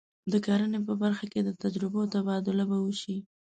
د 0.31 0.33
کرنې 0.45 0.79
په 0.87 0.93
برخه 1.01 1.25
کې 1.31 1.39
د 1.43 1.49
تجربو 1.63 2.01
تبادله 2.13 2.63
به 2.69 2.77
وشي. 2.85 3.17